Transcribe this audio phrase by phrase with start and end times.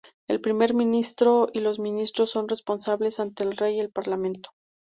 [0.27, 4.49] El Primer Ministro y los Ministros son responsables ante el Rey y el Parlamento.